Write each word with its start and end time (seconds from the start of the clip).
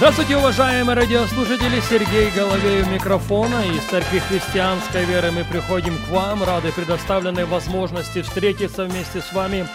Здравствуйте, 0.00 0.38
уважаемые 0.38 0.96
радиослушатели! 0.96 1.78
Сергей 1.80 2.30
Головей 2.30 2.84
у 2.84 2.86
микрофона. 2.86 3.66
Из 3.66 3.84
Церкви 3.84 4.20
Христианской 4.20 5.04
Веры 5.04 5.30
мы 5.30 5.44
приходим 5.44 5.94
к 5.98 6.08
вам, 6.08 6.42
рады 6.42 6.72
предоставленной 6.72 7.44
возможности 7.44 8.22
встретиться 8.22 8.86
вместе 8.86 9.20
с 9.20 9.30
вами. 9.34 9.68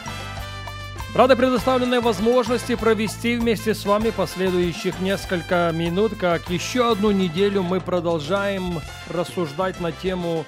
Рады 1.14 1.36
предоставленной 1.36 2.00
возможности 2.00 2.74
провести 2.74 3.38
вместе 3.38 3.76
с 3.76 3.86
вами 3.86 4.10
последующих 4.10 5.00
несколько 5.00 5.72
минут, 5.72 6.14
как 6.20 6.50
еще 6.50 6.90
одну 6.90 7.12
неделю 7.12 7.62
мы 7.62 7.80
продолжаем 7.80 8.82
рассуждать 9.12 9.80
на 9.80 9.92
тему 9.92 10.44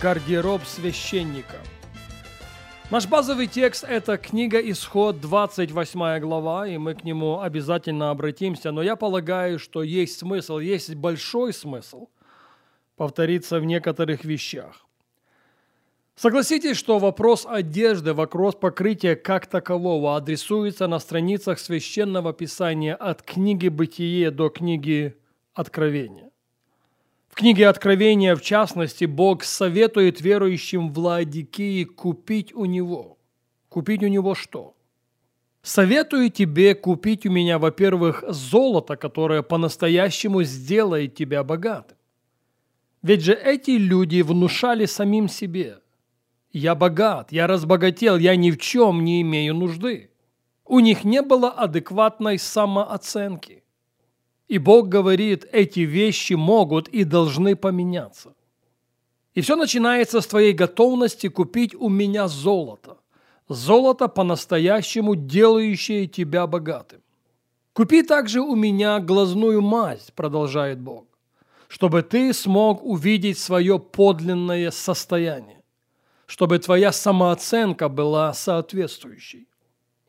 гардероб 0.00 0.62
священника– 0.64 1.56
Наш 2.88 3.08
базовый 3.08 3.48
текст– 3.48 3.82
это 3.88 4.16
книга 4.16 4.60
Исход, 4.60 5.20
28 5.20 6.20
глава, 6.20 6.68
и 6.68 6.78
мы 6.78 6.94
к 6.94 7.02
нему 7.02 7.40
обязательно 7.40 8.10
обратимся. 8.10 8.70
Но 8.70 8.80
я 8.80 8.94
полагаю, 8.94 9.58
что 9.58 9.82
есть 9.82 10.20
смысл, 10.20 10.58
есть 10.58 10.94
большой 10.94 11.52
смысл 11.52 12.06
повториться 12.94 13.58
в 13.58 13.64
некоторых 13.64 14.24
вещах. 14.24 14.86
Согласитесь, 16.14 16.76
что 16.76 17.00
вопрос 17.00 17.44
одежды, 17.44 18.14
вопрос 18.14 18.54
покрытия 18.54 19.16
как 19.16 19.46
такового 19.46 20.16
адресуется 20.16 20.86
на 20.86 21.00
страницах 21.00 21.58
Священного 21.58 22.32
Писания 22.32 22.94
от 22.94 23.20
книги 23.20 23.68
Бытие 23.68 24.30
до 24.30 24.48
книги 24.48 25.16
Откровения 25.54 26.25
книге 27.36 27.68
Откровения, 27.68 28.34
в 28.34 28.40
частности, 28.40 29.04
Бог 29.04 29.44
советует 29.44 30.20
верующим 30.20 30.92
в 30.92 30.98
Ладикии 30.98 31.84
купить 31.84 32.52
у 32.54 32.64
Него. 32.64 33.18
Купить 33.68 34.02
у 34.02 34.08
Него 34.08 34.34
что? 34.34 34.74
Советую 35.62 36.30
тебе 36.30 36.74
купить 36.74 37.26
у 37.26 37.30
меня, 37.30 37.58
во-первых, 37.58 38.24
золото, 38.28 38.96
которое 38.96 39.42
по-настоящему 39.42 40.44
сделает 40.44 41.14
тебя 41.14 41.44
богатым. 41.44 41.98
Ведь 43.02 43.22
же 43.22 43.34
эти 43.34 43.72
люди 43.72 44.22
внушали 44.22 44.86
самим 44.86 45.28
себе. 45.28 45.78
Я 46.52 46.74
богат, 46.74 47.32
я 47.32 47.46
разбогател, 47.46 48.16
я 48.16 48.34
ни 48.36 48.50
в 48.50 48.58
чем 48.58 49.04
не 49.04 49.20
имею 49.22 49.54
нужды. 49.54 50.10
У 50.64 50.80
них 50.80 51.04
не 51.04 51.20
было 51.20 51.50
адекватной 51.50 52.38
самооценки. 52.38 53.62
И 54.48 54.58
Бог 54.58 54.88
говорит, 54.88 55.46
эти 55.52 55.80
вещи 55.80 56.34
могут 56.34 56.88
и 56.88 57.04
должны 57.04 57.56
поменяться. 57.56 58.34
И 59.34 59.40
все 59.40 59.56
начинается 59.56 60.20
с 60.20 60.26
твоей 60.26 60.52
готовности 60.52 61.28
купить 61.28 61.74
у 61.74 61.88
меня 61.88 62.28
золото. 62.28 62.96
Золото 63.48 64.08
по-настоящему 64.08 65.14
делающее 65.14 66.06
тебя 66.06 66.46
богатым. 66.46 67.00
Купи 67.72 68.02
также 68.02 68.40
у 68.40 68.54
меня 68.54 69.00
глазную 69.00 69.60
мазь, 69.60 70.10
продолжает 70.14 70.80
Бог, 70.80 71.04
чтобы 71.68 72.02
ты 72.02 72.32
смог 72.32 72.82
увидеть 72.82 73.38
свое 73.38 73.78
подлинное 73.78 74.70
состояние, 74.70 75.62
чтобы 76.26 76.58
твоя 76.58 76.90
самооценка 76.90 77.90
была 77.90 78.32
соответствующей. 78.32 79.46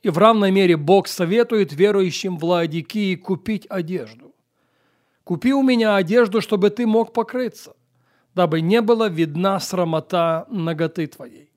И 0.02 0.10
в 0.10 0.18
равной 0.18 0.52
мере 0.52 0.78
Бог 0.78 1.08
советует 1.08 1.74
верующим 1.74 2.38
в 2.38 2.46
Лаодикии 2.46 3.16
купить 3.16 3.68
одежду. 3.70 4.27
Купи 5.28 5.52
у 5.52 5.62
меня 5.62 5.98
одежду, 5.98 6.40
чтобы 6.40 6.70
ты 6.70 6.88
мог 6.88 7.12
покрыться, 7.12 7.76
дабы 8.34 8.62
не 8.62 8.82
была 8.82 9.10
видна 9.10 9.60
срамота 9.60 10.46
ноготы 10.50 11.06
твоей. 11.06 11.52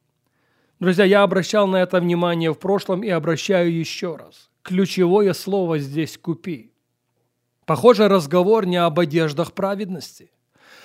Друзья, 0.81 1.05
я 1.05 1.23
обращал 1.23 1.69
на 1.69 1.77
это 1.77 2.01
внимание 2.01 2.53
в 2.53 2.59
прошлом 2.59 3.05
и 3.05 3.09
обращаю 3.11 3.73
еще 3.73 4.17
раз. 4.17 4.51
Ключевое 4.63 5.35
слово 5.35 5.79
здесь 5.79 6.19
«купи». 6.19 6.73
Похоже, 7.65 8.09
разговор 8.09 8.67
не 8.67 8.77
об 8.77 8.99
одеждах 8.99 9.53
праведности, 9.53 10.33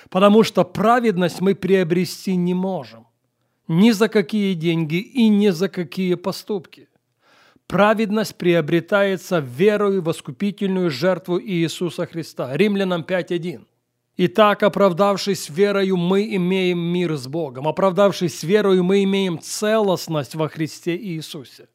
потому 0.08 0.44
что 0.44 0.62
праведность 0.62 1.40
мы 1.40 1.56
приобрести 1.56 2.36
не 2.36 2.54
можем 2.54 3.08
ни 3.66 3.90
за 3.90 4.08
какие 4.08 4.54
деньги 4.54 5.00
и 5.00 5.28
ни 5.28 5.48
за 5.48 5.68
какие 5.68 6.14
поступки– 6.14 6.88
Праведность 7.66 8.36
приобретается 8.36 9.40
верою 9.40 10.00
в 10.00 10.10
искупительную 10.10 10.90
жертву 10.90 11.40
Иисуса 11.40 12.06
Христа. 12.06 12.56
Римлянам 12.56 13.02
5.1. 13.02 13.64
Итак, 14.18 14.62
оправдавшись 14.62 15.50
верою, 15.50 15.96
мы 15.96 16.34
имеем 16.36 16.78
мир 16.78 17.16
с 17.16 17.26
Богом. 17.26 17.66
Оправдавшись 17.66 18.44
верою, 18.44 18.84
мы 18.84 19.02
имеем 19.02 19.40
целостность 19.40 20.34
во 20.36 20.48
Христе 20.48 20.96
Иисусе. 20.96 21.68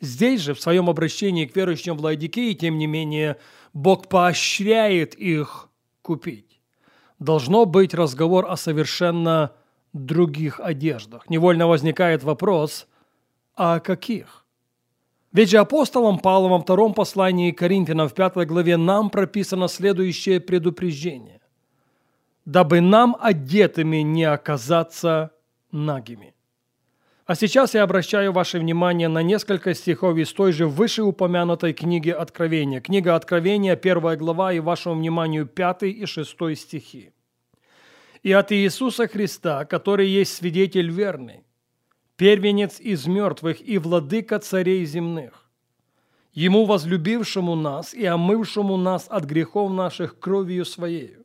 Здесь 0.00 0.40
же, 0.40 0.52
в 0.52 0.60
своем 0.60 0.90
обращении 0.90 1.46
к 1.46 1.56
верующим 1.56 1.96
в 1.96 2.02
Лаодикии, 2.02 2.52
тем 2.52 2.76
не 2.76 2.86
менее, 2.86 3.36
Бог 3.72 4.08
поощряет 4.08 5.14
их 5.14 5.70
купить. 6.02 6.60
Должно 7.20 7.64
быть 7.64 7.94
разговор 7.94 8.46
о 8.50 8.56
совершенно 8.56 9.52
других 9.92 10.60
одеждах. 10.60 11.30
Невольно 11.30 11.68
возникает 11.68 12.24
вопрос, 12.24 12.86
а 13.54 13.76
о 13.76 13.80
каких? 13.80 14.43
Ведь 15.34 15.50
же 15.50 15.58
апостолом 15.58 16.20
Павлом 16.20 16.52
во 16.52 16.60
втором 16.60 16.94
послании 16.94 17.50
Коринфянам 17.50 18.08
в 18.08 18.14
пятой 18.14 18.46
главе 18.46 18.76
нам 18.76 19.10
прописано 19.10 19.66
следующее 19.66 20.40
предупреждение. 20.40 21.40
«Дабы 22.44 22.80
нам 22.80 23.16
одетыми 23.20 23.96
не 23.96 24.24
оказаться 24.24 25.32
нагими». 25.72 26.34
А 27.26 27.34
сейчас 27.34 27.74
я 27.74 27.82
обращаю 27.82 28.32
ваше 28.32 28.60
внимание 28.60 29.08
на 29.08 29.22
несколько 29.22 29.74
стихов 29.74 30.16
из 30.18 30.32
той 30.32 30.52
же 30.52 30.68
вышеупомянутой 30.68 31.72
книги 31.72 32.10
Откровения. 32.10 32.80
Книга 32.80 33.16
Откровения, 33.16 33.74
первая 33.74 34.16
глава, 34.16 34.52
и 34.52 34.60
вашему 34.60 34.94
вниманию 34.94 35.46
пятый 35.46 35.90
и 35.90 36.06
шестой 36.06 36.54
стихи. 36.54 37.10
«И 38.22 38.30
от 38.30 38.52
Иисуса 38.52 39.08
Христа, 39.08 39.64
который 39.64 40.06
есть 40.06 40.36
свидетель 40.36 40.90
верный, 40.90 41.43
первенец 42.16 42.80
из 42.80 43.06
мертвых 43.06 43.66
и 43.66 43.78
владыка 43.78 44.38
царей 44.38 44.84
земных. 44.84 45.50
Ему 46.32 46.64
возлюбившему 46.64 47.54
нас 47.54 47.94
и 47.94 48.04
омывшему 48.04 48.76
нас 48.76 49.06
от 49.08 49.24
грехов 49.24 49.70
наших 49.70 50.18
кровью 50.18 50.64
Своею, 50.64 51.24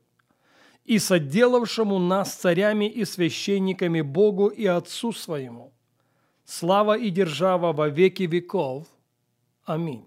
и 0.86 1.00
соделавшему 1.00 1.98
нас 1.98 2.34
царями 2.36 2.86
и 2.86 3.06
священниками 3.06 4.02
Богу 4.02 4.48
и 4.48 4.66
Отцу 4.66 5.12
Своему, 5.12 5.74
слава 6.46 6.98
и 6.98 7.10
держава 7.10 7.74
во 7.74 7.90
веки 7.90 8.24
веков. 8.24 8.88
Аминь. 9.66 10.06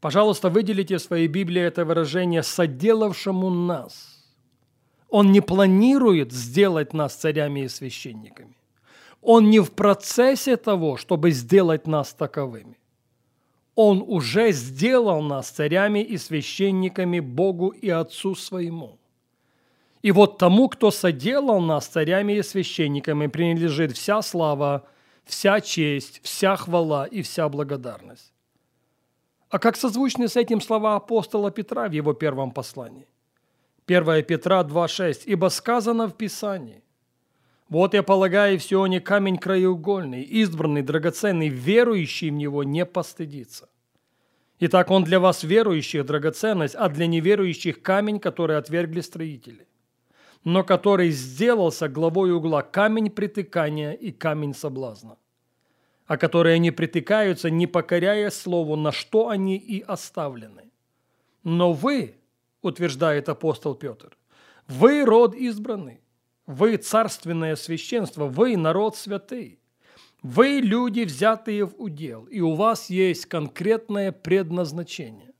Пожалуйста, 0.00 0.48
выделите 0.50 0.96
в 0.96 1.02
своей 1.02 1.26
Библии 1.26 1.60
это 1.60 1.84
выражение 1.84 2.42
«соделавшему 2.42 3.50
нас». 3.50 4.24
Он 5.08 5.32
не 5.32 5.40
планирует 5.40 6.32
сделать 6.32 6.94
нас 6.94 7.14
царями 7.16 7.64
и 7.64 7.68
священниками. 7.68 8.59
Он 9.22 9.50
не 9.50 9.60
в 9.60 9.70
процессе 9.72 10.56
того, 10.56 10.96
чтобы 10.96 11.30
сделать 11.30 11.86
нас 11.86 12.14
таковыми. 12.14 12.78
Он 13.74 14.04
уже 14.06 14.52
сделал 14.52 15.22
нас 15.22 15.50
царями 15.50 16.00
и 16.00 16.18
священниками 16.18 17.20
Богу 17.20 17.68
и 17.68 17.88
Отцу 17.88 18.34
своему. 18.34 18.98
И 20.02 20.12
вот 20.12 20.38
тому, 20.38 20.68
кто 20.68 20.90
соделал 20.90 21.60
нас 21.60 21.86
царями 21.86 22.34
и 22.34 22.42
священниками, 22.42 23.26
принадлежит 23.26 23.92
вся 23.92 24.22
слава, 24.22 24.86
вся 25.24 25.60
честь, 25.60 26.20
вся 26.22 26.56
хвала 26.56 27.04
и 27.04 27.22
вся 27.22 27.48
благодарность. 27.48 28.32
А 29.50 29.58
как 29.58 29.76
созвучны 29.76 30.28
с 30.28 30.36
этим 30.36 30.60
слова 30.60 30.96
апостола 30.96 31.50
Петра 31.50 31.88
в 31.88 31.92
его 31.92 32.14
первом 32.14 32.52
послании? 32.52 33.06
1 33.86 34.24
Петра 34.24 34.62
2,6. 34.62 35.22
«Ибо 35.26 35.48
сказано 35.48 36.06
в 36.06 36.16
Писании, 36.16 36.82
вот 37.70 37.94
я 37.94 38.02
полагаю 38.02 38.58
в 38.58 38.62
Сионе 38.64 39.00
камень 39.00 39.38
краеугольный, 39.38 40.22
избранный, 40.22 40.82
драгоценный, 40.82 41.48
верующий 41.48 42.30
в 42.30 42.34
него 42.34 42.64
не 42.64 42.84
постыдится. 42.84 43.68
Итак, 44.58 44.90
он 44.90 45.04
для 45.04 45.20
вас 45.20 45.44
верующих 45.44 46.04
драгоценность, 46.04 46.74
а 46.74 46.88
для 46.88 47.06
неверующих 47.06 47.80
камень, 47.80 48.18
который 48.18 48.58
отвергли 48.58 49.00
строители, 49.00 49.68
но 50.42 50.64
который 50.64 51.10
сделался 51.10 51.88
главой 51.88 52.32
угла 52.32 52.62
камень 52.62 53.08
притыкания 53.08 53.92
и 53.92 54.10
камень 54.10 54.52
соблазна, 54.52 55.16
а 56.06 56.18
которые 56.18 56.58
не 56.58 56.72
притыкаются, 56.72 57.50
не 57.50 57.68
покоряя 57.68 58.30
слову, 58.30 58.74
на 58.74 58.90
что 58.90 59.28
они 59.28 59.56
и 59.56 59.80
оставлены. 59.80 60.72
Но 61.44 61.72
вы, 61.72 62.16
утверждает 62.62 63.28
апостол 63.28 63.76
Петр, 63.76 64.16
вы 64.66 65.04
род 65.04 65.36
избранный, 65.36 66.00
Вы 66.46 66.76
царственное 66.76 67.56
священство, 67.56 68.26
вы 68.26 68.56
народ 68.56 68.96
святый. 68.96 69.60
Вы 70.22 70.60
люди, 70.60 71.02
взятые 71.02 71.64
в 71.64 71.74
удел, 71.78 72.24
и 72.24 72.40
у 72.40 72.54
вас 72.54 72.90
есть 72.90 73.26
конкретное 73.26 74.12
предназначение. 74.12 75.32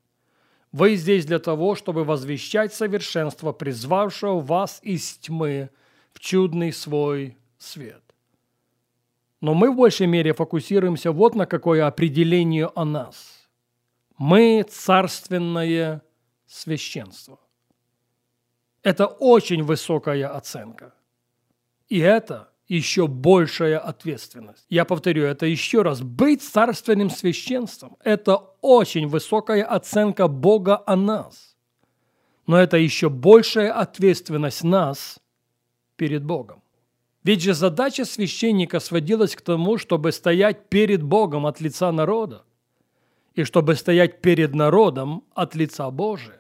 Вы 0.73 0.95
здесь 0.95 1.27
для 1.27 1.39
того, 1.39 1.75
чтобы 1.75 2.05
возвещать 2.05 2.73
совершенство, 2.73 3.53
призвавшего 3.53 4.41
вас 4.41 4.81
из 4.83 5.19
тьмы 5.19 5.71
в 6.13 6.21
чудный 6.21 6.73
свой 6.73 7.37
свет. 7.59 8.03
Но 9.41 9.55
мы 9.55 9.71
в 9.73 9.77
большей 9.77 10.07
мере 10.07 10.33
фокусируемся 10.33 11.13
вот 11.13 11.35
на 11.35 11.47
какое 11.47 11.87
определение 11.87 12.71
о 12.75 12.85
нас. 12.85 13.49
Мы 14.17 14.65
царственное 14.69 16.03
священство. 16.47 17.39
Это 18.83 19.07
очень 19.07 19.63
высокая 19.63 20.29
оценка. 20.29 20.95
И 21.89 21.99
это 21.99 22.51
еще 22.69 23.09
большая 23.09 23.79
ответственность. 23.79 24.65
Я 24.69 24.85
повторю 24.85 25.25
это 25.25 25.45
еще 25.45 25.83
раз. 25.83 26.01
Быть 26.01 26.43
царственным 26.43 27.11
священством– 27.11 27.97
это 28.05 28.37
очень 28.61 29.09
высокая 29.09 29.65
оценка 29.65 30.29
Бога 30.29 30.83
о 30.87 30.95
нас. 30.95 31.57
Но 32.47 32.57
это 32.57 32.77
еще 32.77 33.11
большая 33.11 33.73
ответственность 33.73 34.63
нас 34.63 35.19
перед 35.97 36.25
Богом. 36.25 36.63
Ведь 37.23 37.43
же 37.43 37.55
задача 37.55 38.05
священника 38.05 38.81
сводилась 38.81 39.37
к 39.37 39.43
тому, 39.43 39.77
чтобы 39.77 40.13
стоять 40.13 40.69
перед 40.69 41.03
Богом 41.03 41.47
от 41.47 41.61
лица 41.61 41.93
народа 41.93 42.45
и 43.35 43.45
чтобы 43.45 43.75
стоять 43.75 44.23
перед 44.23 44.55
народом 44.55 45.25
от 45.35 45.55
лица 45.55 45.91
Божия. 45.91 46.40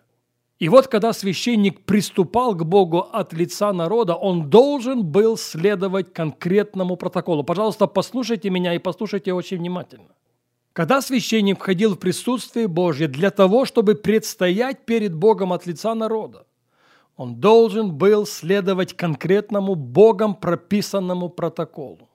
И 0.60 0.68
вот 0.68 0.88
когда 0.88 1.14
священник 1.14 1.80
приступал 1.86 2.54
к 2.54 2.66
Богу 2.66 2.98
от 2.98 3.32
лица 3.32 3.72
народа, 3.72 4.14
он 4.14 4.50
должен 4.50 5.02
был 5.02 5.38
следовать 5.38 6.12
конкретному 6.12 6.96
протоколу. 6.96 7.42
Пожалуйста, 7.42 7.86
послушайте 7.86 8.50
меня 8.50 8.74
и 8.74 8.78
послушайте 8.78 9.32
очень 9.32 9.56
внимательно. 9.56 10.14
Когда 10.74 11.00
священник 11.00 11.58
входил 11.58 11.94
в 11.94 11.98
присутствие 11.98 12.68
Божье 12.68 13.08
для 13.08 13.30
того, 13.30 13.64
чтобы 13.64 13.94
предстоять 13.94 14.84
перед 14.84 15.14
Богом 15.14 15.54
от 15.54 15.66
лица 15.66 15.94
народа, 15.94 16.46
он 17.16 17.36
должен 17.36 17.96
был 17.96 18.26
следовать 18.26 18.94
конкретному 18.94 19.74
Богом 19.74 20.34
прописанному 20.34 21.30
протоколу. 21.30 22.10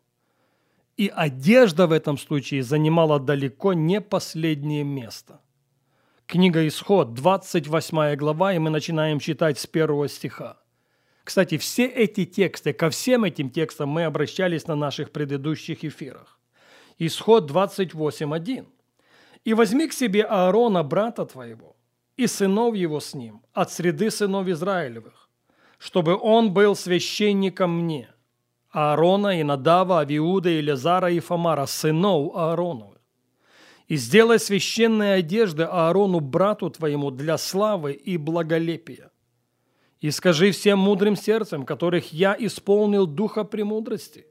И 0.97 1.11
одежда 1.13 1.87
в 1.87 1.91
этом 1.91 2.19
случае 2.19 2.61
занимала 2.61 3.19
далеко 3.19 3.73
не 3.73 4.01
последнее 4.01 4.83
место. 4.83 5.39
Книга 6.27 6.67
Исход, 6.67 7.13
28 7.13 8.15
глава, 8.15 8.53
и 8.53 8.57
мы 8.57 8.71
начинаем 8.71 9.19
читать 9.19 9.59
с 9.59 9.67
первого 9.67 10.07
стиха. 10.07 10.57
Кстати, 11.23 11.59
все 11.59 11.85
эти 11.85 12.25
тексты, 12.25 12.73
ко 12.73 12.89
всем 12.89 13.25
этим 13.25 13.51
текстам 13.51 13.89
мы 13.89 14.05
обращались 14.05 14.65
на 14.65 14.75
наших 14.75 15.11
предыдущих 15.11 15.83
эфирах. 15.83 16.39
Исход 16.97 17.51
28.1. 17.51 18.65
«И 19.43 19.53
возьми 19.53 19.87
к 19.87 19.93
себе 19.93 20.23
Аарона, 20.23 20.81
брата 20.81 21.27
твоего, 21.27 21.75
и 22.17 22.25
сынов 22.25 22.73
его 22.73 22.99
с 22.99 23.13
ним, 23.13 23.43
от 23.53 23.71
среды 23.71 24.09
сынов 24.09 24.47
Израилевых, 24.47 25.29
чтобы 25.77 26.17
он 26.19 26.51
был 26.51 26.75
священником 26.75 27.83
мне, 27.83 28.09
Аарона 28.71 29.39
и 29.39 29.43
Надава, 29.43 29.99
Авиуда, 29.99 30.49
Илязара 30.49 31.11
и 31.11 31.19
Фомара, 31.19 31.67
сынов 31.67 32.35
Аароновых 32.35 32.94
и 33.87 33.97
сделай 33.97 34.39
священные 34.39 35.15
одежды 35.15 35.63
Аарону, 35.63 36.19
брату 36.19 36.69
твоему, 36.69 37.11
для 37.11 37.37
славы 37.37 37.93
и 37.93 38.17
благолепия. 38.17 39.11
И 39.99 40.11
скажи 40.11 40.51
всем 40.51 40.79
мудрым 40.79 41.15
сердцем, 41.15 41.65
которых 41.65 42.11
я 42.11 42.35
исполнил 42.37 43.05
духа 43.05 43.43
премудрости, 43.43 44.25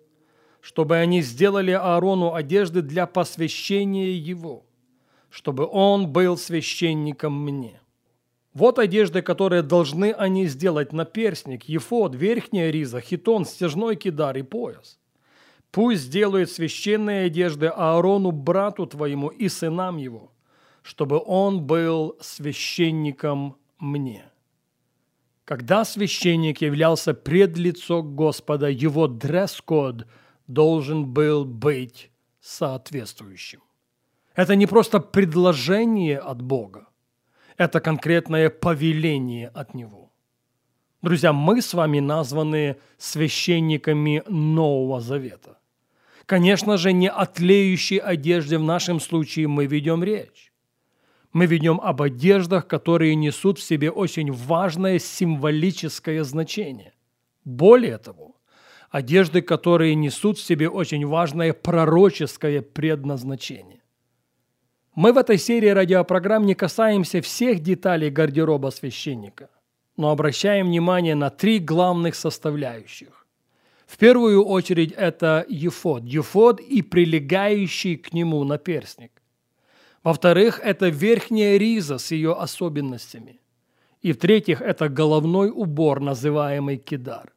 чтобы 0.60 0.96
они 0.96 1.22
сделали 1.22 1.70
Аарону 1.70 2.34
одежды 2.34 2.82
для 2.82 3.06
посвящения 3.06 4.12
его, 4.12 4.66
чтобы 5.30 5.66
он 5.66 6.08
был 6.08 6.36
священником 6.36 7.40
мне. 7.40 7.80
Вот 8.52 8.78
одежды, 8.78 9.20
которые 9.20 9.62
должны 9.62 10.12
они 10.12 10.46
сделать 10.46 10.92
на 10.92 11.04
перстник, 11.04 11.64
ефод, 11.64 12.14
верхняя 12.14 12.70
риза, 12.70 13.00
хитон, 13.00 13.44
стяжной 13.44 13.96
кидар 13.96 14.36
и 14.36 14.42
пояс– 14.42 14.98
Пусть 15.74 16.02
сделают 16.02 16.52
священные 16.52 17.26
одежды 17.26 17.66
Аарону, 17.66 18.30
брату 18.30 18.86
твоему 18.86 19.26
и 19.26 19.48
сынам 19.48 19.96
его, 19.96 20.30
чтобы 20.82 21.20
он 21.26 21.62
был 21.62 22.16
священником 22.20 23.56
мне. 23.80 24.24
Когда 25.44 25.84
священник 25.84 26.60
являлся 26.60 27.12
пред 27.12 27.58
лицо 27.58 28.04
Господа, 28.04 28.68
его 28.68 29.08
дресс-код 29.08 30.06
должен 30.46 31.12
был 31.12 31.44
быть 31.44 32.12
соответствующим. 32.40 33.60
Это 34.36 34.54
не 34.54 34.68
просто 34.68 35.00
предложение 35.00 36.20
от 36.20 36.40
Бога, 36.40 36.86
это 37.56 37.80
конкретное 37.80 38.48
повеление 38.48 39.48
от 39.48 39.74
Него. 39.74 40.12
Друзья, 41.02 41.32
мы 41.32 41.60
с 41.60 41.74
вами 41.74 41.98
названы 41.98 42.76
священниками 42.96 44.22
Нового 44.28 45.00
Завета. 45.00 45.58
Конечно 46.26 46.78
же, 46.78 46.92
не 46.92 47.10
о 47.10 47.26
тлеющей 47.26 47.98
одежде 47.98 48.56
в 48.56 48.62
нашем 48.62 49.00
случае 49.00 49.48
мы 49.48 49.66
ведем 49.66 50.02
речь. 50.02 50.52
Мы 51.32 51.46
ведем 51.46 51.80
об 51.82 52.00
одеждах, 52.00 52.66
которые 52.66 53.14
несут 53.14 53.58
в 53.58 53.62
себе 53.62 53.90
очень 53.90 54.32
важное 54.32 54.98
символическое 54.98 56.22
значение. 56.24 56.94
Более 57.44 57.98
того, 57.98 58.36
одежды, 58.90 59.42
которые 59.42 59.96
несут 59.96 60.38
в 60.38 60.44
себе 60.44 60.68
очень 60.68 61.04
важное 61.06 61.52
пророческое 61.52 62.62
предназначение. 62.62 63.82
Мы 64.94 65.12
в 65.12 65.18
этой 65.18 65.38
серии 65.38 65.68
радиопрограмм 65.68 66.46
не 66.46 66.54
касаемся 66.54 67.20
всех 67.20 67.60
деталей 67.60 68.10
гардероба 68.10 68.70
священника, 68.70 69.50
но 69.96 70.10
обращаем 70.10 70.68
внимание 70.68 71.16
на 71.16 71.30
три 71.30 71.58
главных 71.58 72.14
составляющих 72.14 73.23
в 73.94 73.96
первую 73.96 74.44
очередь 74.44 74.92
это 74.96 75.46
ефод, 75.48 76.02
ефод 76.04 76.60
и 76.60 76.82
прилегающий 76.82 77.96
к 77.96 78.12
нему 78.12 78.42
наперстник. 78.42 79.12
Во-вторых, 80.02 80.60
это 80.64 80.88
верхняя 80.88 81.58
риза 81.58 81.98
с 81.98 82.10
ее 82.10 82.32
особенностями. 82.32 83.40
И 84.02 84.12
в-третьих, 84.12 84.60
это 84.62 84.88
головной 84.88 85.52
убор, 85.54 86.00
называемый 86.00 86.76
кидар. 86.76 87.32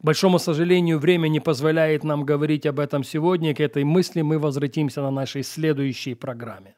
К 0.00 0.04
большому 0.04 0.38
сожалению, 0.38 0.98
время 0.98 1.28
не 1.28 1.40
позволяет 1.40 2.04
нам 2.04 2.24
говорить 2.24 2.64
об 2.64 2.80
этом 2.80 3.04
сегодня. 3.04 3.54
К 3.54 3.60
этой 3.60 3.84
мысли 3.84 4.22
мы 4.22 4.38
возвратимся 4.38 5.02
на 5.02 5.10
нашей 5.10 5.42
следующей 5.42 6.14
программе. 6.14 6.74